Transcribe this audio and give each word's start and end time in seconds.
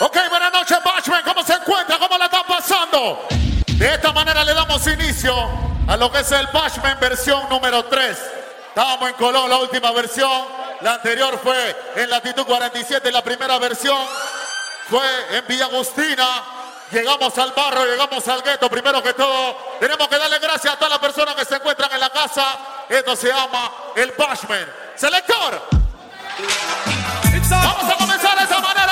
Ok, 0.00 0.16
buenas 0.28 0.52
noches, 0.52 0.78
Bachman. 0.84 1.22
¿Cómo 1.22 1.44
se 1.44 1.52
encuentra? 1.54 1.98
¿Cómo 1.98 2.18
la 2.18 2.24
están 2.24 2.44
pasando? 2.48 3.28
De 3.66 3.94
esta 3.94 4.12
manera 4.12 4.44
le 4.44 4.52
damos 4.52 4.84
inicio 4.88 5.32
a 5.86 5.96
lo 5.96 6.10
que 6.10 6.18
es 6.18 6.32
el 6.32 6.48
Bachman 6.48 6.98
versión 6.98 7.48
número 7.48 7.84
3. 7.84 8.18
Estábamos 8.68 9.10
en 9.10 9.14
Colón, 9.14 9.48
la 9.48 9.58
última 9.58 9.92
versión. 9.92 10.46
La 10.80 10.94
anterior 10.94 11.38
fue 11.40 11.76
en 11.94 12.10
latitud 12.10 12.44
47, 12.44 13.12
la 13.12 13.22
primera 13.22 13.58
versión 13.60 13.96
fue 14.90 15.06
en 15.30 15.46
Villa 15.46 15.66
Agustina. 15.66 16.42
Llegamos 16.90 17.38
al 17.38 17.52
barrio, 17.52 17.84
llegamos 17.86 18.26
al 18.26 18.42
gueto. 18.42 18.68
Primero 18.68 19.00
que 19.00 19.14
todo, 19.14 19.76
tenemos 19.78 20.08
que 20.08 20.18
darle 20.18 20.40
gracias 20.40 20.74
a 20.74 20.76
todas 20.76 20.90
las 20.90 20.98
personas 20.98 21.36
que 21.36 21.44
se 21.44 21.54
encuentran 21.54 21.92
en 21.92 22.00
la 22.00 22.10
casa. 22.10 22.58
Esto 22.88 23.14
se 23.14 23.28
llama 23.28 23.70
el 23.94 24.12
Bashman. 24.18 24.66
Selector. 24.96 25.62
Vamos 27.48 27.92
a 27.92 27.96
comenzar 27.96 28.38
de 28.38 28.44
esa 28.44 28.58
manera. 28.58 28.83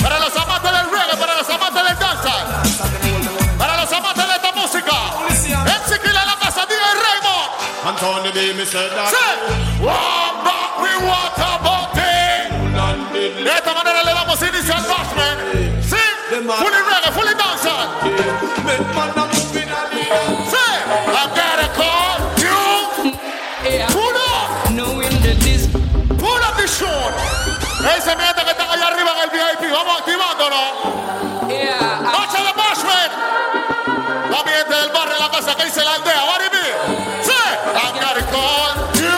Para 0.00 0.18
los 0.20 0.36
amantes 0.36 0.72
del 0.72 0.90
reggae, 0.90 1.16
para 1.18 1.34
los 1.36 1.48
amantes 1.50 1.84
del 1.84 1.98
danza. 1.98 2.32
Para 3.58 3.76
los 3.76 3.92
amantes 3.92 4.26
de 4.26 4.34
esta 4.34 4.52
música. 4.52 4.92
MC 5.64 6.00
Killa 6.02 6.24
la 6.24 6.36
casa, 6.38 6.66
warm 9.80 10.46
up, 10.46 10.80
we 10.80 10.96
want 11.06 11.32
it. 13.14 13.44
De 13.44 13.50
esta 13.50 13.74
manera 13.74 14.02
le 14.02 14.14
vamos 14.14 14.40
a 14.40 14.48
iniciar 14.48 14.78
el 14.78 14.84
Sí, 15.82 15.96
fully 16.34 16.80
reggae, 16.88 17.12
fully 17.12 17.34
danza. 17.34 19.31
What 35.62 36.42
it 36.42 36.50
I've 37.70 37.94
got 37.94 38.18
call 38.34 38.82
you. 38.98 39.14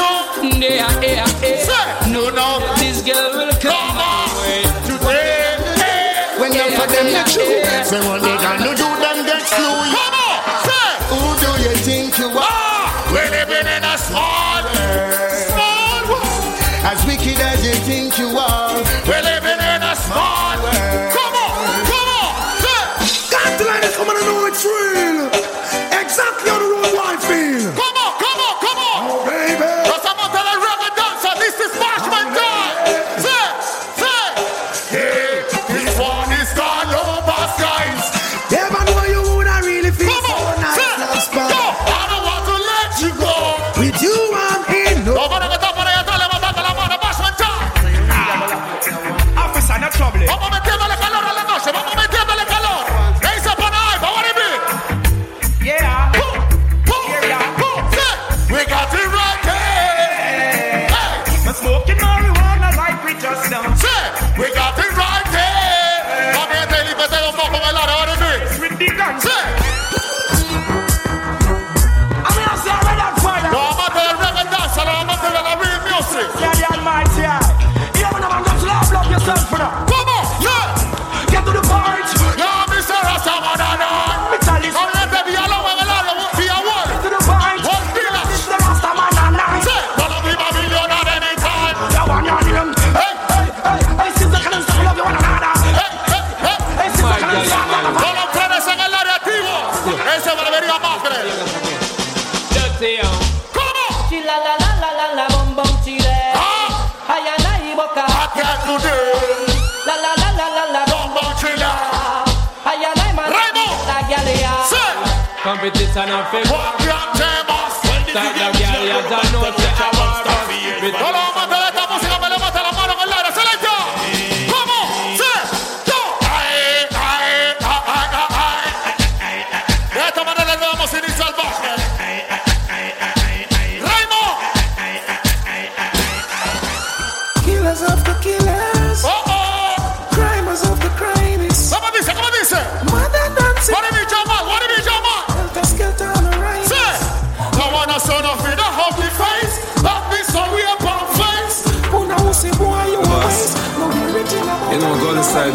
Yeah, 0.60 0.92
yeah, 1.00 1.24
yeah. 1.40 2.12
No, 2.12 2.28
no. 2.28 2.60
This 2.76 3.00
girl 3.00 3.32
will 3.32 3.48
come 3.64 3.96
on 3.96 4.28
today. 4.84 5.56
Hey. 5.80 6.36
When 6.38 6.52
yeah, 6.52 6.68
for 6.76 6.86
them 6.86 7.08
get 7.08 7.34
you. 7.34 7.64
Say, 7.88 7.96
when 8.04 8.20
they 8.20 8.36
got 8.44 8.60
to 8.60 8.76
do 8.76 8.88
them 9.00 9.24
get 9.24 9.40
you. 9.56 9.72
Come 9.88 10.16
on. 10.20 10.36
Say, 10.68 10.92
who 11.08 11.32
do 11.40 11.50
you 11.64 11.74
think 11.80 12.18
you 12.18 12.28
are? 12.28 12.44
Ah, 12.44 13.08
when 13.10 13.30
they 13.32 13.44
been 13.48 13.66
in 13.66 13.82
a 13.82 13.96
small, 13.96 14.68
small 15.48 16.04
world. 16.12 16.60
As 16.84 17.00
wicked 17.06 17.40
as 17.40 17.64
you 17.64 17.72
think 17.88 18.18
you 18.18 18.36
are. 18.36 18.53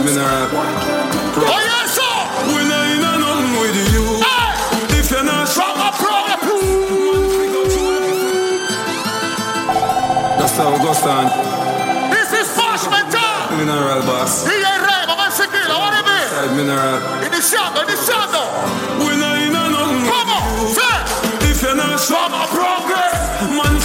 me 0.10 0.16
not. 0.16 0.50
Pro. 0.50 1.46
Oh, 1.46 1.62
yes, 1.62 1.94
sir. 1.94 2.18
We 2.50 2.62
not 2.66 2.86
in 2.94 3.04
a 3.06 3.14
nothing 3.22 3.54
with 3.62 3.78
you. 3.94 4.06
Hey. 4.26 4.98
If 4.98 5.12
you're 5.12 5.24
not 5.24 5.48
from 5.50 5.78
a 5.78 5.92
program, 5.94 6.40
that's 10.40 10.56
how 10.58 10.74
it 10.74 10.82
goes 10.82 11.04
on. 11.06 11.26
This 12.10 12.30
is 12.34 12.48
Fosh 12.58 12.86
Mental. 12.90 13.58
Mineral 13.58 14.02
boss. 14.06 14.46
He 14.46 14.56
ain't 14.56 14.82
right, 14.82 15.06
but 15.06 15.18
I'm 15.20 15.32
sick. 15.32 15.50
of 15.50 15.54
I 15.54 15.78
want 15.78 15.96
to 15.98 16.04
be. 16.06 16.18
Side 16.30 16.54
mineral. 16.58 16.98
In 17.26 17.32
the 17.32 17.42
shadow, 17.42 17.82
in 17.82 17.88
the 17.88 17.98
shadow. 17.98 18.46
We 19.04 19.14
not 19.18 19.38
in 19.46 19.54
a 19.54 19.64
nothing. 19.70 20.06
Come 20.10 20.30
on, 20.30 20.44
say. 20.74 20.98
If 21.50 21.62
you're 21.62 21.76
not 21.76 22.00
from 22.00 22.34
a 22.34 22.46
program, 22.50 23.58
man. 23.58 23.79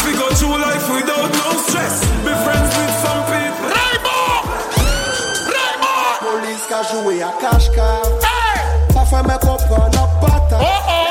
cash 7.65 7.75
car. 7.75 8.03
Ça 8.93 9.05
fait 9.05 9.23
me 9.23 9.39
comprendre 9.39 10.09
pas. 10.21 10.49
Oh 10.53 10.65
oh. 10.89 11.04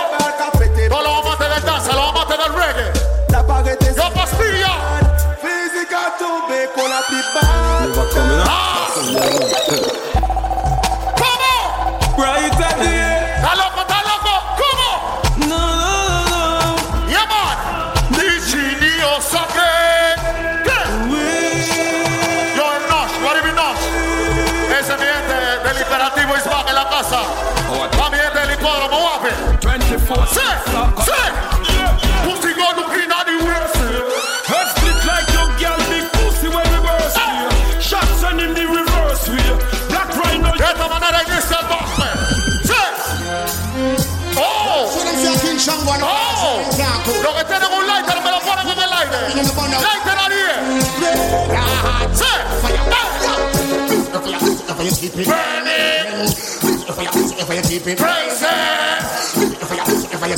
keep 55.13 55.27
it 55.27 55.29
burning. 55.29 56.25
Keep 56.57 57.85
it 57.85 57.99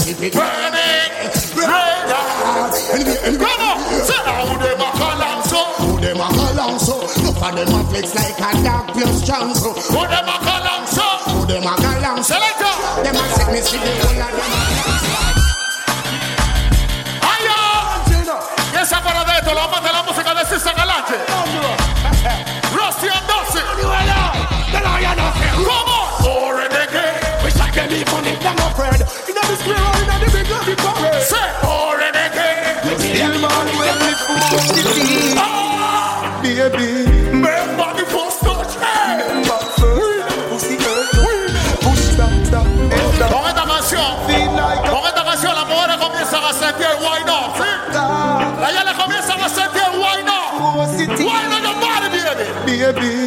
keep 0.04 0.20
it 0.22 0.34
burning. 0.34 0.76
Say 4.04 4.20
how 4.26 4.58
them 4.58 4.82
a 4.82 4.90
call 4.92 5.22
and 5.22 5.44
so, 5.46 5.64
who 5.80 6.00
them 6.02 6.20
a 6.20 6.28
call 6.28 6.60
and 6.60 6.82
so. 6.82 6.96
Look 7.24 7.42
at 7.42 7.56
them 7.56 7.74
a 7.74 7.84
flex 7.86 8.16
like 8.16 8.40
a 8.40 8.64
dog 8.64 8.88
plus 8.94 9.26
chance. 9.26 9.64
Who 9.64 9.72
them 9.72 10.28
a 10.28 10.38
call 10.44 10.68
and 10.68 10.88
so, 10.88 11.08
who 11.32 11.46
them 11.46 11.64
a 11.64 11.76
call 11.76 12.06
and 12.06 12.26
so. 12.26 12.36
Them 13.04 13.16
a 13.16 13.24
set 13.32 13.52
me 13.52 13.62
see 13.62 13.78
the 13.78 13.92
whole 14.04 14.22
of 14.22 14.32
them 14.36 14.52
a. 14.52 14.86
Yes, 18.74 18.90
de 18.92 18.96
esto, 19.40 19.56
vamos 19.56 19.80
a 19.80 19.92
la 19.94 20.04
música 20.04 20.34
de 20.36 20.46
César 20.46 20.76
In 29.30 29.36
the 29.36 29.56
square 29.62 29.82
or 29.82 29.98
in 30.02 30.08
the 30.24 30.30
big 30.34 30.48
lobby 30.50 30.76
parade. 30.76 31.24
Say, 31.24 31.48
or 31.66 32.00
in 32.02 32.14
the. 32.14 32.26
Still 33.00 33.36
man, 33.42 33.66
we 33.78 33.88
live 34.04 34.20
for 34.26 34.38
the 34.74 34.84
tea. 34.94 35.36
Baby. 36.44 37.06
Why 50.06 50.22
not? 50.26 50.54
Why 51.26 51.48
not? 51.50 51.62
Your 51.64 51.76
body, 51.82 52.08
baby. 52.14 52.46
Baby. 52.66 53.25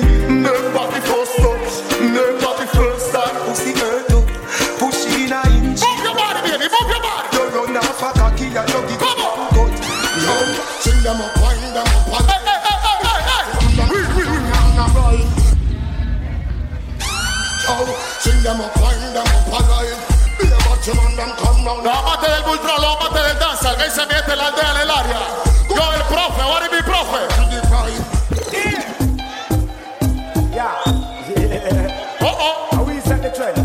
ultra 22.48 22.78
del 23.22 23.38
danza, 23.38 23.76
que 23.76 23.90
se 23.90 24.06
mete 24.06 24.34
la 24.34 24.46
aldea 24.46 24.70
en 24.70 24.80
el 24.80 24.90
área. 24.90 25.18
Yo 25.68 25.92
el 25.92 26.02
profe, 26.02 26.42
mi 26.70 26.82
profe? 26.82 27.18
Yeah. 30.52 30.74
Oh. 32.20 32.68
oh. 32.72 32.84
We 32.84 33.00
set 33.00 33.22
the 33.22 33.30
trend? 33.30 33.58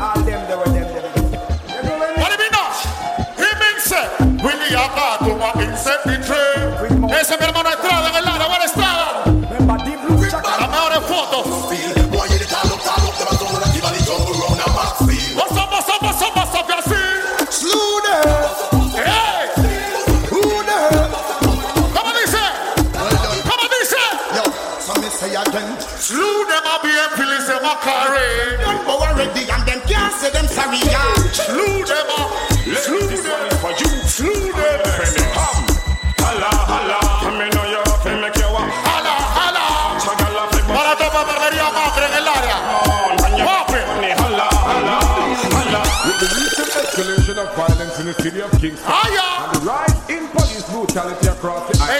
ah, 0.00 0.14
them 0.24 0.46
they 0.48 0.56
were 0.56 0.64
them 0.64 0.92
they 0.92 1.00
were. 1.00 2.14
What 2.18 2.30
you 2.32 2.38
mean? 2.38 2.52
He 3.36 3.44
the 6.04 6.26
trend. 6.26 6.47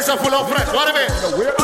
Pizza 0.08 0.25
full 0.25 0.34
of 0.34 0.49
fresh. 0.49 0.72
What 0.72 0.88
a 0.88 0.94
bit. 0.94 1.57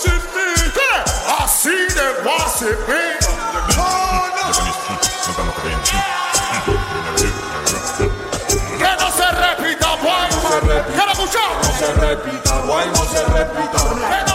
wash 0.00 0.14
it 0.14 0.24
me. 0.34 0.50
I 1.26 1.46
see. 1.46 1.90
Que 8.78 8.90
no 8.98 9.10
se 9.10 9.26
repita, 9.30 9.96
guay. 10.02 10.30
No 10.30 10.38
se 11.78 11.92
repita, 11.92 12.60
guay, 12.66 12.88
no 12.88 13.04
se 13.04 13.24
repita. 13.24 14.29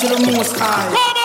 to 0.00 0.06
the 0.08 0.32
most 0.32 0.56
high. 0.56 1.19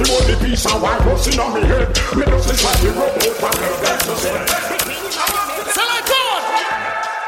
Me 0.00 0.06
try 0.06 0.16
to 0.16 0.16
hold 0.16 0.24
the 0.32 0.36
piece 0.40 0.64
of 0.64 0.80
white 0.80 0.96
busting 1.04 1.36
on 1.36 1.52
me 1.52 1.60
head. 1.60 1.88
Me 2.16 2.24
just 2.24 2.48
listen 2.48 2.72
to 2.72 2.88
the 2.88 2.96
robot 2.96 3.52
and 3.52 3.68
the 3.68 3.84
that's 3.84 4.08
just 4.08 4.24
it. 4.32 4.48
Selector. 5.76 6.24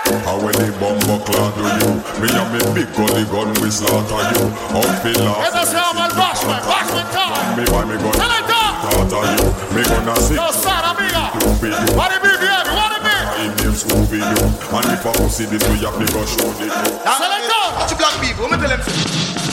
And 0.08 0.38
when 0.40 0.56
the 0.56 0.72
bumbo 0.80 1.20
clad 1.20 1.52
do 1.52 1.68
you, 1.68 2.00
me 2.16 2.32
and 2.32 2.48
me 2.48 2.60
big 2.72 2.88
gully 2.96 3.28
gun 3.28 3.52
we 3.60 3.68
slaughter 3.68 4.24
you. 4.24 4.48
Up 4.72 5.04
in 5.04 5.12
Esto 5.12 5.20
laugh. 5.20 5.68
se 5.68 5.76
llama 5.76 6.08
el 6.08 6.16
Batman. 6.16 6.64
Batman 6.64 7.08
time. 7.12 7.60
Me 7.60 7.64
why 7.68 7.84
me 7.84 7.96
gun 8.00 8.14
Selector. 8.16 8.64
slaughter 8.88 9.20
you. 9.36 9.52
Me 9.76 9.82
gonna 9.84 10.16
see 10.16 10.40
Yo, 10.40 10.48
Sara, 10.56 10.96
amiga. 10.96 11.28
Scooby-Doo. 11.28 11.92
What 11.92 12.08
it 12.16 12.24
be, 12.24 12.32
baby? 12.40 12.72
What 12.72 12.96
it 12.96 13.04
be? 13.04 13.12
Him 13.36 13.52
name 13.60 13.76
Scooby-Doo. 13.76 14.48
And 14.48 14.88
if 14.96 15.04
I 15.04 15.12
pussy 15.20 15.44
this 15.44 15.60
we 15.68 15.76
have 15.84 15.92
to 16.00 16.06
go 16.08 16.24
show 16.24 16.48
the 16.56 16.72
you. 16.72 16.80
Selector. 17.04 17.64
Watch 17.76 17.92
black 18.00 18.16
people, 18.24 18.48
me 18.48 18.56
tell 18.56 18.72
them 18.72 18.80
say, 18.80 18.96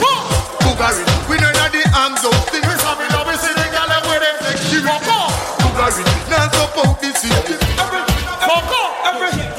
Boom. 0.00 0.24
Bugari, 0.64 1.04
we 1.28 1.36
know 1.36 1.52
that 1.52 1.68
the 1.72 1.84
arms 1.92 2.24
out 2.24 2.48
go. 4.82 5.18
Bugari, 5.60 6.04
now 6.30 6.48
support 6.50 7.00
the 7.00 7.12
city. 7.12 7.54
Fuck 7.54 8.72
up. 8.72 8.90
Say. 9.30 9.49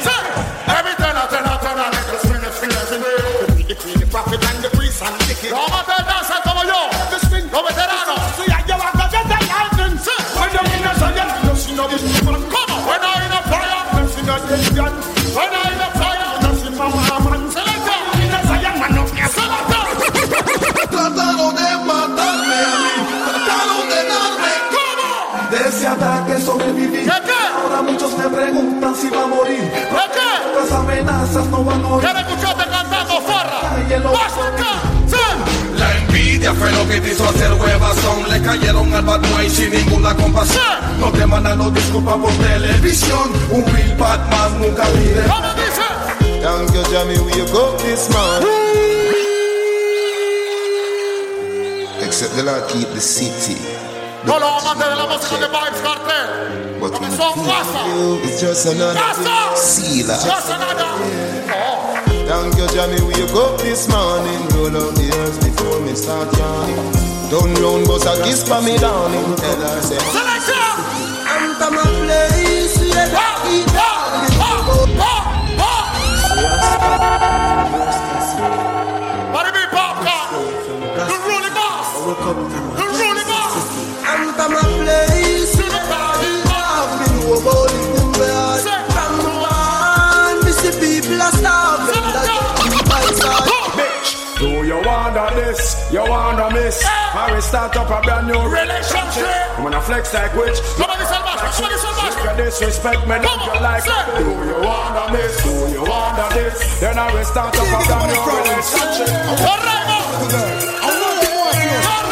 Envidia 36.62 36.68
fue 36.68 36.72
lo 36.72 36.88
que 36.88 37.02
te 37.02 37.14
hizo 37.14 37.28
hacer 37.28 37.54
huevazón. 37.54 38.30
Le 38.30 38.42
cayeron 38.42 38.94
al 38.94 39.04
bad 39.04 39.22
boy 39.32 39.50
sin 39.50 39.72
ninguna 39.72 40.16
compasión. 40.16 40.64
No 41.00 41.12
te 41.12 41.26
mandan 41.26 41.58
los 41.58 41.74
disculpas 41.74 42.16
por 42.18 42.32
televisión. 42.34 43.32
Un 43.52 43.66
real 43.66 43.96
Batman 43.98 44.62
nunca 44.62 44.84
pide. 44.88 45.24
¿Cómo 45.28 45.54
dice? 45.56 46.42
Thank 46.42 46.74
you, 46.74 46.84
Jamie, 46.92 47.20
we 47.20 47.52
go 47.52 47.76
this 47.78 48.10
man. 48.10 48.44
Except 52.02 52.36
the 52.36 52.44
Lord 52.44 52.68
keep 52.68 52.88
the 52.94 53.00
city. 53.02 53.58
Todos 54.26 54.40
los 54.42 54.64
amantes 54.64 54.90
de 54.90 54.96
la 54.96 55.06
música 55.06 55.36
de 55.38 55.48
Vybz 55.48 55.82
Kartel. 55.82 56.80
But 56.80 56.92
Porque 56.92 57.06
in 57.06 57.18
son 57.18 57.46
casa. 57.46 57.88
you, 57.88 58.20
it's 58.24 58.42
just 58.42 58.66
another 58.68 59.00
Casa. 59.00 59.56
sealer. 59.56 60.16
Just 60.16 60.50
another. 60.50 61.31
Thank 62.32 62.56
you, 62.56 62.66
Jamie, 62.70 63.02
we 63.04 63.14
go 63.34 63.58
this 63.58 63.90
morning. 63.90 64.40
Roll 64.56 64.72
out 64.72 64.96
the 64.96 65.12
earth 65.20 65.38
before 65.44 65.82
me 65.82 65.94
start 65.96 66.32
yawning. 66.38 66.78
Don't 67.30 67.54
round, 67.60 67.86
but 67.88 68.08
a 68.08 68.24
kiss 68.24 68.48
for 68.48 68.62
me 68.62 68.78
downing. 68.78 69.36
Tell 69.36 69.60
her, 69.60 69.82
say. 69.82 70.00
I'm 70.00 71.56
from 71.60 71.74
a 71.76 71.84
place 71.84 72.78
where 72.80 73.10
Ha, 73.12 73.28
ha, 76.88 77.31
I 96.80 97.32
will 97.34 97.42
start 97.42 97.76
up 97.76 97.90
a 97.92 98.02
brand 98.02 98.28
new 98.28 98.40
Relationship. 98.48 99.28
I'm 99.58 99.64
gonna 99.64 99.82
flex 99.82 100.14
like 100.14 100.34
witch. 100.36 100.60
Come 100.80 100.90
on, 100.90 101.00
this 101.00 101.12
Albashman. 101.12 101.52
Come 101.52 101.66
on, 101.66 101.72
this 101.72 101.84
If 101.84 102.16
you 102.24 102.46
disrespect 102.46 103.02
me, 103.08 103.16
don't 103.20 103.44
you 103.44 103.60
like 103.60 103.84
say. 103.84 103.92
Do 104.18 104.32
you 104.32 104.56
wanna 104.64 105.12
miss? 105.12 105.44
Do 105.44 105.52
you 105.68 105.84
wanna 105.84 106.28
this? 106.34 106.80
Then 106.80 106.98
I 106.98 107.12
will 107.14 107.26
start 107.26 107.56
up 107.60 107.68
a 107.68 107.80
brand 107.84 108.08
new 108.08 108.24
relationship. 108.24 109.12
Corremo. 109.44 110.00
Corremo. 110.32 111.52
Everyone 111.52 112.11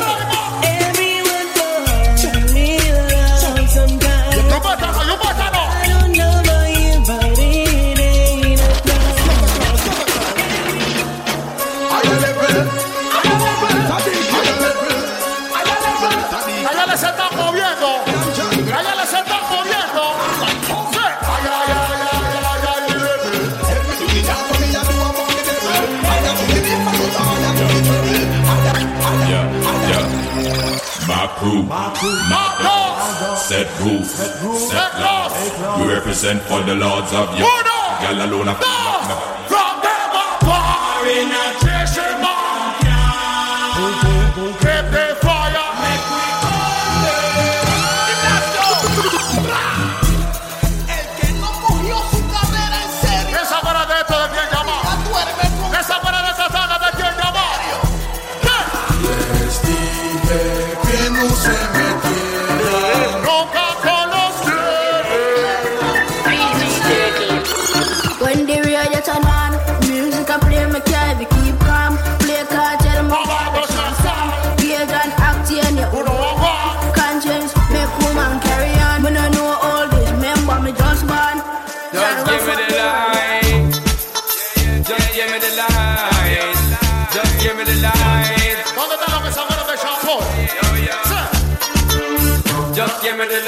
set 33.66 33.82
roof, 33.82 34.08
set 34.08 34.94
laws. 35.02 35.34
We 35.82 35.94
represent 35.94 36.42
for 36.44 36.62
the 36.64 36.76
lords 36.76 37.12
of 37.14 37.36
you. 37.38 37.44
Girl 37.44 38.24
alone 38.26 38.48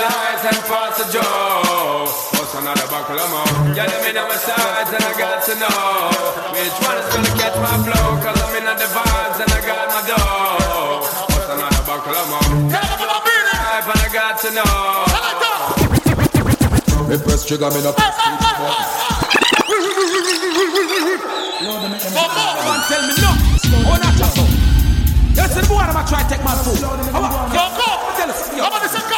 Just 0.01 0.09
give 0.09 0.09
me 0.09 0.09
the 0.09 0.09
light 0.09 0.41
and 0.49 0.57
pass 0.65 0.97
the 0.97 1.05
joe. 1.13 2.09
What's 2.33 2.57
another 2.57 2.87
buckle 2.89 3.21
of 3.21 3.29
more? 3.29 3.45
Yeah, 3.77 3.85
them 3.85 4.01
in 4.09 4.17
our 4.17 4.33
sides 4.33 4.89
and 4.89 5.03
I 5.05 5.13
got 5.13 5.45
to 5.45 5.53
know 5.61 6.09
which 6.57 6.73
one 6.81 6.97
is 6.97 7.05
gonna 7.13 7.29
catch 7.37 7.53
my 7.61 7.77
flow. 7.85 8.17
Cause 8.17 8.33
I'm 8.41 8.55
in 8.57 8.65
the 8.65 8.89
vibes 8.89 9.37
and 9.45 9.51
I 9.53 9.61
got 9.61 9.93
my 9.93 10.01
dough. 10.09 11.05
What's 11.05 11.53
another 11.53 11.85
buckle 11.85 12.17
of 12.17 12.25
more? 12.33 12.73
Life 12.73 13.93
and 13.93 14.01
I 14.01 14.09
got 14.09 14.41
to 14.41 14.49
know. 14.57 15.05
Me 17.05 17.17
press 17.21 17.45
trigger, 17.45 17.69
me 17.69 17.83
no 17.85 17.93
press 17.93 18.17
Man, 22.65 22.81
tell 22.89 23.05
me 23.05 23.13
no. 23.21 23.37
Oh, 23.85 23.97
not 24.01 24.17
just 24.17 24.33
so. 24.33 24.43
Listen, 25.37 25.65
boy, 25.69 25.77
I'm 25.77 25.93
gonna 25.93 26.07
try 26.09 26.23
to 26.23 26.29
take 26.29 26.43
my 26.43 26.57
food. 26.57 26.81
Come 26.81 27.23
on. 27.23 27.53
Yo, 27.53 27.69
go. 27.77 28.01
Tell 28.17 28.29
us. 28.29 28.49
Yo. 28.57 29.10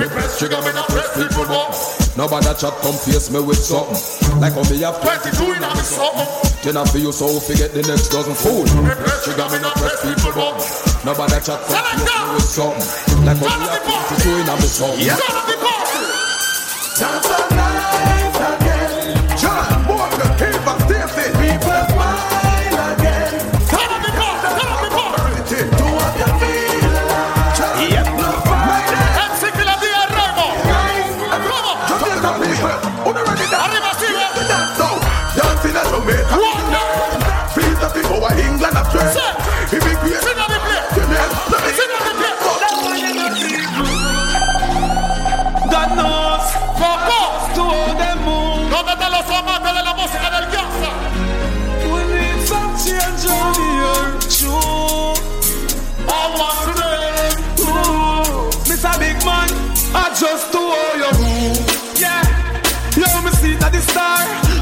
Me 0.00 0.08
press 0.08 0.38
trigger, 0.38 0.56
me 0.64 0.72
not 0.72 0.88
press 0.88 1.12
people 1.12 1.44
button. 1.44 1.76
Nobody 2.16 2.46
chat 2.56 2.72
come 2.80 2.96
face 3.04 3.28
me 3.28 3.38
with 3.38 3.60
something. 3.60 4.00
Like 4.40 4.56
how 4.56 4.64
me 4.72 4.80
have 4.80 4.96
22 4.96 5.52
in 5.52 5.62
a 5.62 5.68
me 5.76 5.84
something. 5.84 6.24
Then 6.64 6.76
I 6.80 6.84
feel 6.88 7.12
so 7.12 7.38
forget 7.38 7.76
the 7.76 7.84
next 7.84 8.08
dozen 8.08 8.32
fool. 8.32 8.64
Me 8.80 8.96
press 8.96 9.24
trigger, 9.24 9.44
me 9.52 9.60
not 9.60 9.76
press 9.76 10.00
people 10.00 10.32
button. 10.32 10.64
Nobody 11.04 11.36
chat 11.44 11.60
come 11.68 11.84
face 11.84 12.08
me 12.16 12.32
with 12.32 12.48
something. 12.48 13.28
Like 13.28 13.36
how 13.44 13.52
me 13.60 13.68
have 13.68 13.84
22 13.84 14.40
in 14.40 14.48
a 14.48 14.54
me 14.56 14.68
something. 14.72 15.59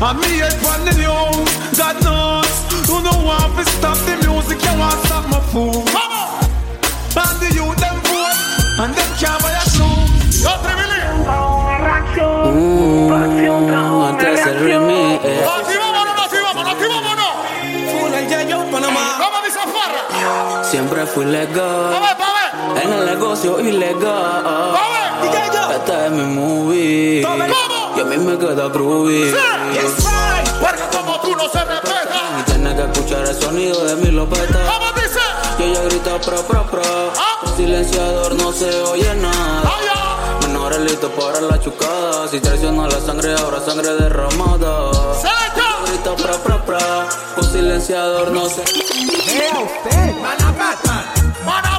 And 0.00 0.18
me 0.20 0.28
head 0.38 0.54
from 0.62 0.84
the 0.84 0.94
news. 0.94 1.50
God 1.76 1.96
knows, 2.04 2.48
you 2.88 2.98
don't 3.02 3.24
want 3.24 3.56
to 3.58 3.64
stop 3.76 3.98
the 4.06 4.14
music, 4.26 4.58
you 4.62 4.74
want 4.78 4.98
stop 5.06 5.24
my 5.28 5.40
food. 5.52 5.84
Come 5.94 6.12
on. 6.12 6.28
And 7.18 7.36
the 7.42 7.48
youth 7.54 7.76
them 7.82 7.96
vote, 8.06 8.38
and 8.82 8.94
them 8.94 9.10
can't 9.18 9.38
buy 9.42 9.52
a 9.52 9.64
shoe. 9.74 9.98
Yo, 10.44 10.52
Tribilín. 10.62 11.06
Mm, 12.48 13.12
antes 14.08 14.44
del 14.44 14.58
remix. 14.60 15.24
eh. 15.24 15.44
No. 20.22 20.64
Siempre 20.64 21.06
fui 21.06 21.24
Pa' 21.24 21.30
legal 21.30 21.90
ver, 22.00 22.16
pa' 22.16 22.30
ver. 22.36 22.82
en 22.84 22.92
el 22.92 23.06
negocio 23.06 23.60
ilegal. 23.60 24.42
Pa' 24.44 24.88
ver. 24.94 25.08
DJ 25.22 25.36
yo. 25.54 25.62
Esta 25.76 26.06
es 26.06 26.10
mi 26.12 26.22
movie 26.22 26.46
¿Cómo? 26.46 26.47
Y 27.98 28.00
a 28.00 28.04
mí 28.04 28.16
me 28.18 28.38
queda 28.38 28.68
groovy. 28.68 29.34
Porque 30.60 30.82
como 30.96 31.20
tú 31.20 31.34
no 31.34 31.48
se 31.48 31.64
respeta. 31.64 32.38
Y 32.38 32.42
tienes 32.44 32.74
que 32.74 32.82
escuchar 32.82 33.26
el 33.26 33.34
sonido 33.34 33.84
de 33.84 33.96
mi 33.96 34.10
lopeta. 34.12 34.58
¿Cómo 34.66 34.92
dice? 34.92 35.20
Y 35.58 35.62
ella 35.64 35.82
grita 35.82 36.20
pro 36.20 36.42
pro 36.42 36.64
pro. 36.66 36.82
Ah. 37.16 37.40
El 37.44 37.56
silenciador 37.56 38.34
no 38.36 38.52
se 38.52 38.70
oye 38.82 39.14
nada. 39.16 39.62
Allá. 39.62 40.46
Menores 40.46 40.78
listos 40.80 41.10
para 41.12 41.40
la 41.40 41.60
chucada. 41.60 42.28
Si 42.28 42.38
traiciona 42.40 42.86
la 42.86 43.00
sangre, 43.00 43.34
ahora 43.34 43.60
sangre 43.60 43.92
derramada. 43.94 44.92
Selecta. 45.14 45.64
Grita 45.86 46.14
pro 46.14 46.38
pro 46.38 46.64
pro. 46.64 46.78
Con 47.34 47.52
silenciador 47.52 48.30
no 48.30 48.48
se. 48.48 48.62
Vea 48.62 49.58
usted. 49.58 50.14
Mana 50.20 50.52
Batman. 50.56 51.77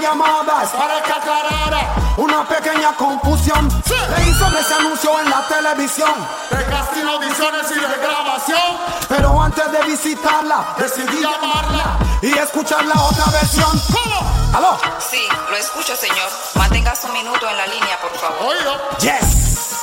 Motivo 0.00 0.44
de 0.44 0.54
esta 0.54 0.54
llamada 0.54 0.62
es 0.62 0.70
Para 0.70 1.02
que 1.02 1.12
aclarara. 1.12 1.94
una 2.16 2.48
pequeña 2.48 2.92
confusión. 2.96 3.70
Sí. 3.84 3.94
Leí 4.16 4.34
sobre 4.34 4.60
ese 4.60 4.74
anuncio 4.74 5.20
en 5.20 5.30
la 5.30 5.46
televisión, 5.48 6.12
De 6.50 6.64
casting, 6.66 7.04
audiciones 7.06 7.70
y 7.70 7.74
de 7.74 7.96
grabación. 8.02 8.78
pero 9.08 9.40
antes 9.42 9.70
de 9.72 9.82
visitarla 9.84 10.74
decidí 10.78 11.20
llamarla 11.22 11.98
y 12.22 12.36
escuchar 12.38 12.84
la 12.84 13.00
otra 13.02 13.24
versión. 13.32 13.70
¿Cómo? 13.92 14.56
¿Aló? 14.56 14.78
Sí, 14.98 15.26
lo 15.50 15.56
escucho, 15.56 15.94
señor. 15.96 16.28
Mantenga 16.54 16.94
un 17.04 17.12
minuto 17.12 17.48
en 17.48 17.56
la 17.56 17.66
línea, 17.66 17.98
por 18.00 18.12
favor. 18.18 18.40
Oído. 18.56 18.74
Yes. 18.98 19.80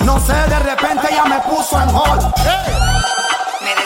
No 0.00 0.18
sé, 0.20 0.32
de 0.34 0.58
repente 0.58 1.08
ya 1.12 1.24
me 1.24 1.38
puso 1.40 1.80
en 1.80 1.88
hold. 1.94 2.32
Hey. 2.38 3.01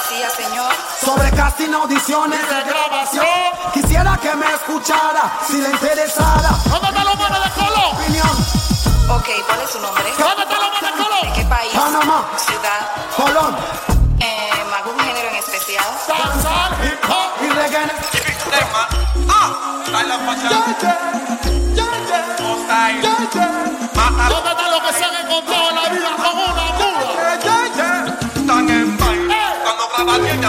Poesía, 0.07 0.31
señor. 0.31 0.73
Sobre 1.05 1.31
casting, 1.33 1.73
audiciones 1.73 2.41
de 2.49 2.63
grabación. 2.63 3.27
Quisiera 3.75 4.17
que 4.19 4.37
me 4.37 4.47
escuchara, 4.55 5.33
si 5.45 5.61
le 5.61 5.69
interesara. 5.69 6.51
¿Dónde 6.71 6.89
está 6.89 7.05
la 7.05 7.15
mano 7.15 7.41
de 7.41 7.51
Colón? 7.51 7.91
Opinión. 7.93 8.31
Ok, 9.11 9.29
¿cuál 9.47 9.61
es 9.63 9.71
su 9.71 9.81
nombre? 9.81 10.05
¿Dónde 10.17 10.43
está 10.43 10.59
la 10.59 10.71
mano 10.71 10.87
de 10.87 11.03
Colón? 11.03 11.23
¿De 11.23 11.33
qué 11.33 11.45
país? 11.47 11.73
Panamá. 11.75 12.25
Ciudad. 12.37 12.87
Colón. 13.17 13.57
Eh, 14.21 14.51
¿Algún 14.77 14.99
género 15.01 15.29
en 15.29 15.37
especial? 15.37 15.85
Danzar, 16.07 16.73
hip 16.85 17.11
hop. 17.11 17.45
Y 17.45 17.49
reggae. 17.51 17.87
¿Dónde 24.29 24.51
está 24.51 24.71
lo 24.71 24.81
que 24.87 24.93
se 24.93 25.05
han 25.05 25.27
encontrado 25.27 25.69
en 25.71 25.75
la 25.75 25.89
vida 25.89 26.17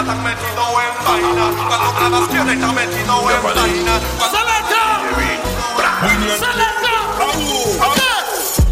están 0.08 0.24
metidos 0.24 0.68
en 0.88 1.04
vaina. 1.04 1.44
Cuando 1.68 1.92
grabas 1.92 2.32
bien 2.32 2.48
están 2.48 2.74
metidos 2.74 3.20
en 3.30 3.42
vaina. 3.42 4.00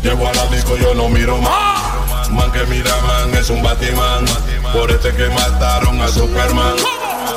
Llego 0.03 0.29
a 0.29 0.33
la 0.33 0.47
disco, 0.47 0.77
yo 0.77 0.95
no 0.95 1.09
miro 1.09 1.37
más. 1.39 2.31
Man 2.31 2.51
que 2.53 2.65
mira, 2.67 2.91
man, 3.03 3.35
es 3.35 3.51
un 3.51 3.63
Batman. 3.63 4.25
Por 4.73 4.91
este 4.91 5.13
que 5.15 5.29
mataron 5.29 6.01
a 6.01 6.09
Superman. 6.09 6.77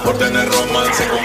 Por 0.06 0.18
tener 0.18 0.50
romance 0.50 1.08
con. 1.10 1.20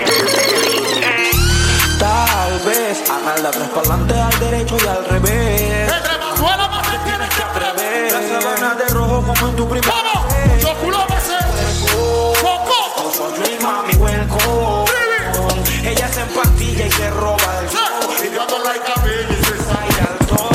Tal 1.98 2.60
vez 2.66 3.08
haga 3.08 3.38
la 3.40 3.50
tres 3.50 3.68
para 3.68 3.94
adelante, 3.94 4.20
al 4.20 4.40
derecho 4.40 4.76
y 4.82 4.86
al 4.86 5.04
revés. 5.04 5.92
Entre 5.92 6.18
más 6.18 6.70
más 6.70 6.90
te 6.90 6.98
tienes 6.98 7.28
que 7.28 7.42
atrever. 7.42 8.12
La 8.12 8.40
sabana 8.40 8.74
de 8.74 8.88
rojo 8.88 9.22
como 9.22 9.48
en 9.48 9.56
tu 9.56 9.68
primera 9.68 9.94
¡Vamos! 9.94 10.60
Yo 10.60 10.74
culo 10.80 11.13
Ella 16.24 16.32
se 16.32 16.40
empastilla 16.40 16.86
y 16.86 16.90
se 16.90 17.10
roba 17.10 17.36
el 17.60 17.66
Y 18.26 18.34
yo 18.34 18.42
ando 18.42 18.58
like 18.64 18.88
a 18.88 19.00
baby, 19.00 19.36
se 19.44 19.56
side 19.58 20.00
al 20.00 20.18
top. 20.26 20.54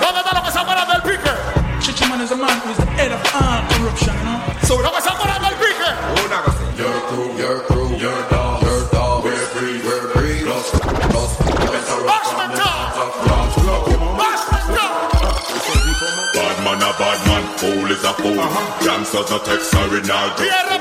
¿Dónde 0.00 0.20
lo 0.34 0.42
que 0.42 0.50
se 0.50 0.58
acuerdan 0.58 0.88
del 0.88 1.02
pique? 1.02 1.30
Chichiman 1.80 2.20
is 2.22 2.32
a 2.32 2.36
man 2.36 2.60
who 2.64 2.70
is 2.70 2.78
the 2.78 2.86
head 2.96 3.12
of 3.12 3.20
all 3.34 3.62
corruption, 3.68 4.14
you 4.18 4.24
know? 4.24 4.82
¿Lo 4.82 4.92
que 4.92 5.00
se 5.02 5.08
acuerdan 5.08 5.42
del 5.42 5.54
pique? 5.54 5.90
Your 6.76 7.00
crew, 7.08 7.38
your 7.38 7.60
crew, 7.66 7.96
your 7.96 8.22
dog, 8.28 8.62
your 8.62 8.88
dog. 8.90 9.24
We're 9.24 9.46
free, 9.54 9.80
we're 9.86 10.08
free. 10.14 10.42
Los, 10.44 10.72
los, 11.14 11.30
Bashman 12.06 12.50
down. 12.56 12.92
Bashman 14.18 14.66
down. 14.74 15.06
Bad 16.34 16.56
man 16.64 16.82
a 16.82 16.92
bad 16.98 17.18
man, 17.28 17.44
fool 17.56 17.90
is 17.90 18.04
a 18.04 18.12
fool. 18.14 18.38
Uh-huh. 18.38 18.84
Gangsters 18.84 19.30
no 19.30 19.38
take 19.38 19.60
sorry 19.60 20.02
now. 20.02 20.34
Tierra, 20.36 20.76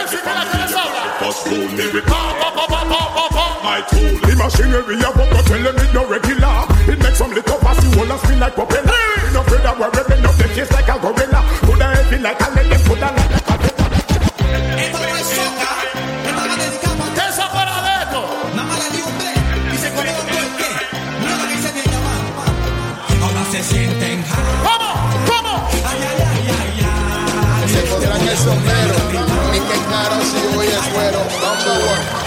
mamá, 0.00 0.06
y 0.06 0.06
control 0.06 0.06
es 0.06 0.12
el 0.12 0.18
sitio 0.18 0.30
en 0.30 0.38
la 0.38 0.44
que 0.50 0.58
les 0.58 0.74
habla. 0.74 1.02
First 1.20 1.46
rule 1.46 1.68
me 1.68 1.84
with 1.92 2.04
Pa, 2.06 2.34
pa, 2.40 2.48
pa, 2.54 2.66
pa, 2.66 2.80
pa, 2.88 3.00
pa, 3.14 3.28
pa. 3.28 3.44
my 3.62 3.80
tool. 3.90 4.20
The 4.26 4.34
machinery 4.36 4.96
I 4.96 5.10
want 5.10 5.30
to 5.30 5.42
tell 5.44 5.62
them 5.62 5.76
it 5.76 5.92
no 5.94 6.06
regular. 6.06 6.66
It 6.88 6.98
makes 7.02 7.18
some 7.18 7.32
little 7.32 7.58
pass 7.58 7.82
you 7.84 8.00
all 8.00 8.18
spin 8.18 8.40
like 8.40 8.54
propeller. 8.54 8.96
We 9.24 9.32
no 9.32 9.40
afraid 9.40 9.66
of 9.66 9.78
where 9.78 9.90
we 9.90 10.02
bend 10.08 10.26
up 10.26 10.34
the 10.36 10.48
face 10.48 10.72
like 10.72 10.88
a 10.88 10.98
gorilla. 10.98 11.40
Put 11.62 11.80
a 11.80 11.86
heavy 11.86 12.18
like 12.18 12.40
a 12.40 12.48
lady, 12.56 12.78
put 12.84 12.98
a 12.98 13.10
like 13.10 13.36
a 13.36 13.60
¿Quién 17.14 17.32
se 17.32 17.42
acuerda 17.42 17.82
de 17.82 18.02
esto? 18.02 18.20
¿Cómo? 24.62 24.88
¿Cómo? 25.26 25.68
Se 27.68 27.82
pondrán 27.82 28.28
el 28.28 28.36
sombrero. 28.36 29.39
Que 30.84 30.90
cuero. 30.90 31.18
Number 31.40 31.88
one. 31.92 32.20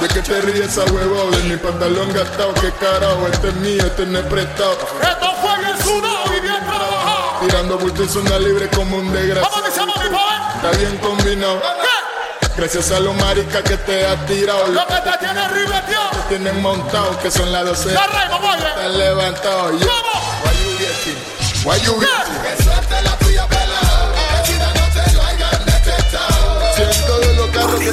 ¿De 0.00 0.08
qué 0.08 0.20
te 0.22 0.40
ríes 0.42 0.76
a 0.78 0.84
huevo? 0.84 1.30
De 1.30 1.42
mi 1.44 1.56
pantalón 1.56 2.12
gastado. 2.12 2.52
¿Qué 2.54 2.70
carajo? 2.72 3.26
Este 3.32 3.48
es 3.48 3.54
mío, 3.56 3.84
este 3.86 4.06
no 4.06 4.18
es 4.18 4.26
prestado. 4.26 4.72
Esto 4.72 5.34
fue 5.40 5.58
bien 5.58 5.82
sudado 5.82 6.36
y 6.36 6.40
bien 6.40 6.64
trabajado. 6.64 7.38
Tirando 7.46 7.78
bultos 7.78 8.16
una 8.16 8.38
libre 8.38 8.68
como 8.70 8.96
un 8.96 9.06
¿Cómo 9.06 9.16
desgraciado. 9.18 9.92
que? 9.94 10.56
Está 10.56 10.70
bien 10.78 10.96
combinado. 10.98 11.62
Gracias 12.56 12.90
a 12.92 13.00
los 13.00 13.14
maricas 13.16 13.62
que 13.62 13.76
te 13.78 14.06
has 14.06 14.26
tirado. 14.26 14.66
Lo 14.68 14.86
que 14.86 14.94
te 14.94 15.18
tiene 15.18 15.48
ribeteado. 15.48 16.10
Te 16.10 16.36
tienen 16.36 16.62
montado, 16.62 17.18
que 17.20 17.30
son 17.30 17.50
las 17.52 17.64
12. 17.64 17.92
La 17.92 18.04
oye. 18.04 18.68
Están 18.68 18.98
levantados. 18.98 19.70
¿Cómo? 19.72 20.42
Why 20.44 20.54
you 20.62 20.78
getting? 20.78 21.18
Why 21.64 21.80
you. 21.80 22.23
Oiga. 27.74 27.92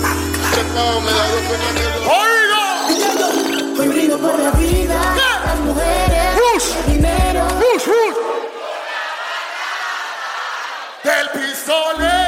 Hoy 3.79 3.87
brindo 3.87 4.17
por 4.19 4.37
la 4.39 4.51
vida, 4.51 5.15
las 5.43 5.59
mujeres, 5.61 6.75
el 6.85 6.93
dinero. 6.93 7.47
Rush, 7.59 7.87
rush. 7.87 8.17
Del 11.03 11.29
pistolero. 11.31 12.20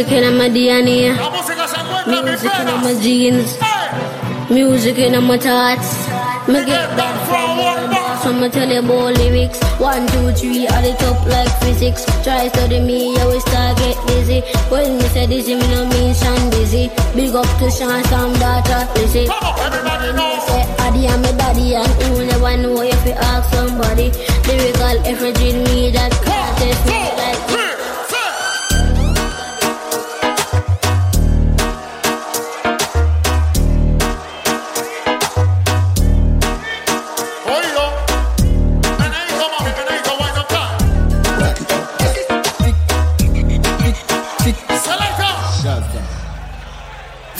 Music 0.00 0.16
in 0.16 0.38
my 0.38 0.48
DNA, 0.48 1.14
La 1.14 1.28
música 1.28 1.68
se 1.68 1.78
encuentra 1.78 2.20
en 2.20 2.24
mis 2.24 2.42
music 2.42 2.52
in 2.58 2.82
my 2.82 3.02
jeans, 3.02 3.58
music 4.48 4.96
in 4.96 5.26
my 5.26 5.36
thoughts. 5.36 6.08
Me 6.48 6.64
get 6.64 6.96
that 6.96 7.14
from 7.28 7.58
one 7.58 7.90
boss. 7.90 8.24
I'ma 8.24 8.48
tell 8.48 8.70
you 8.70 8.78
about 8.78 9.18
lyrics. 9.18 9.60
One, 9.78 10.06
two, 10.06 10.32
three, 10.32 10.66
at 10.66 10.80
the 10.84 10.94
top 10.96 11.20
like 11.26 11.52
physics. 11.60 12.06
Try 12.24 12.48
study 12.48 12.80
me, 12.80 13.14
I 13.18 13.26
will 13.26 13.40
start 13.40 13.76
get 13.76 13.98
dizzy. 14.06 14.40
When 14.70 14.96
me 14.96 15.04
say 15.12 15.26
this, 15.26 15.48
me 15.48 15.68
no 15.68 15.84
mean 15.84 16.14
Sean 16.14 16.48
busy. 16.48 16.88
Big 17.14 17.34
up 17.34 17.44
to 17.60 17.70
Sean, 17.70 18.02
some 18.04 18.32
daughter, 18.40 18.88
on, 18.88 19.60
everybody 19.68 20.12
knows. 20.16 20.46
Say 20.46 20.64
Addy 20.78 21.08
and 21.08 21.20
me 21.20 21.32
daddy 21.36 21.74
and 21.74 21.92
who 22.04 22.24
never 22.24 22.56
know 22.56 22.80
if 22.80 23.04
you 23.04 23.12
ask 23.12 23.52
somebody. 23.52 24.08
Lyrical 24.48 24.96
effigy 25.04 25.52
me 25.60 25.90
that 25.90 26.10
can't 26.24 26.56
test 26.56 26.86
me 26.88 27.00
like 27.20 27.59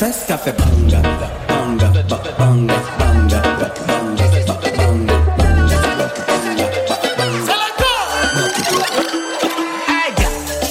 Fest 0.01 0.27
Cafe 0.29 0.53
Banga, 0.53 1.01
banga, 1.47 1.89
ba- 2.09 2.35
banga, 2.39 2.77
banga, 2.99 3.39
ba- 3.61 3.73
banga, 3.87 4.27
ba- 4.49 4.61
banga, 4.77 5.17
banga, 5.37 6.07
banga. 6.17 7.37
Selecta. 7.45 7.93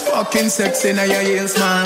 Fucking 0.09 0.49
sexy 0.49 0.93
now 0.93 1.03
your 1.03 1.21
heels, 1.21 1.53
man. 1.59 1.85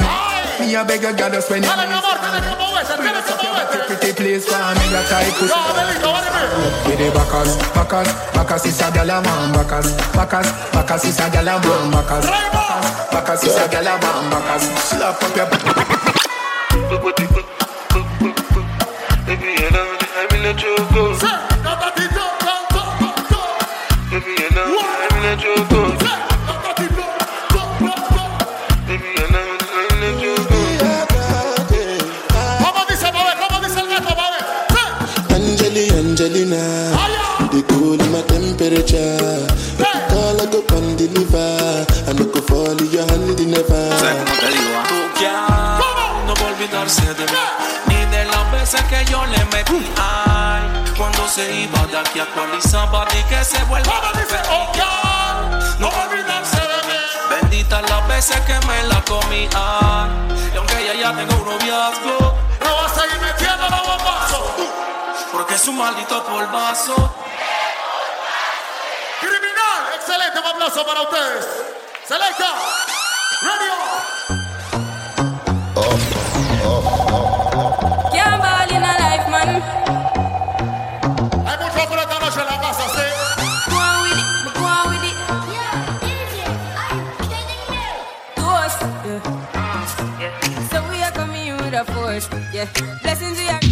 Me 0.59 0.73
a 0.75 0.85
beg 0.85 1.03
a 1.03 1.11
God 1.13 1.33
to 1.33 1.41
spend 1.41 1.65
your 1.65 1.75
Dale, 1.75 1.87
mi 1.87 1.93
amor, 1.93 2.15
tienes 2.23 2.43
que 2.47 2.55
moverte, 2.55 2.95
tienes 3.03 3.25
que 3.27 3.35
moverte. 3.43 3.77
pretty 3.87 4.13
place 4.13 4.45
for 4.45 4.63
me 4.79 4.85
that 4.95 5.11
I 5.11 5.29
pussy. 5.35 5.51
Yo, 5.51 5.59
Abelito, 5.59 6.09
vale, 6.15 6.29
With 6.87 6.97
the 6.99 7.07
backers, 7.11 7.51
backers, 7.75 8.09
backers 8.33 8.65
is 8.65 8.79
a 8.79 8.87
gyal 8.95 9.11
a 9.11 9.21
man, 9.21 9.51
backers, 9.51 9.91
backers, 10.15 10.47
backers 10.71 11.03
is 11.05 11.19
a 11.19 11.25
a 11.27 11.43
man, 11.43 11.91
backers, 11.91 12.25
backers 13.11 13.43
is 13.43 13.55
a 13.57 13.65
a 13.67 13.83
man, 13.83 14.29
backers. 14.31 14.63
Slap 14.87 15.21
up 15.21 15.35
your 15.35 16.02
Baby, 19.25 19.51
you 19.61 19.71
know, 19.71 19.97
I'm 20.17 20.35
in 20.35 20.45
a 20.45 20.53
joke. 20.53 21.17
Sí, 21.19 21.25
no 21.25 21.32
se 51.33 51.51
iba 51.51 51.79
de 51.87 51.97
aquí 51.97 52.19
actualizaba 52.19 53.07
y 53.11 53.23
que 53.23 53.43
se 53.43 53.57
vuelva 53.63 53.97
a 53.97 54.11
repetir. 54.11 54.83
No 55.79 55.87
olvidarse 55.89 56.57
de 56.57 56.87
mí. 56.87 56.99
Bendita 57.27 57.81
las 57.81 58.07
veces 58.07 58.39
que 58.41 58.53
me 58.67 58.83
la 58.83 59.01
comía. 59.01 59.49
Y 60.53 60.57
aunque 60.57 60.77
ella 60.77 60.93
ya 60.93 61.15
tenga 61.15 61.33
un 61.33 61.45
noviazgo, 61.45 62.37
no 62.63 62.75
va 62.75 62.85
a 62.85 62.89
seguir 62.89 63.19
metiendo 63.19 63.67
los 63.67 63.81
bombazos. 63.81 64.45
Porque 65.31 65.55
es 65.55 65.67
un 65.67 65.77
maldito 65.77 66.23
polvazo. 66.23 67.15
Criminal, 69.19 69.81
excelente, 69.95 70.39
un 70.39 70.45
aplauso 70.45 70.85
para 70.85 71.01
ustedes. 71.01 71.47
Selecta, 72.07 72.53
radio. 73.41 74.32
Force, 91.85 92.29
yeah. 92.53 92.67
Blessings 93.01 93.37
we 93.37 93.49
are. 93.49 93.62